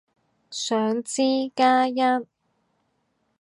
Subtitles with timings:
[0.49, 1.21] 想知，
[1.55, 1.93] 加一